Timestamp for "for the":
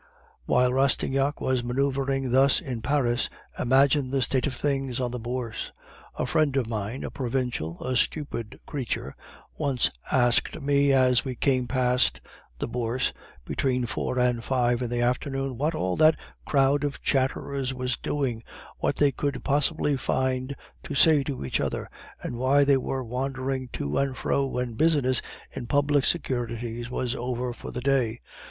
27.53-27.81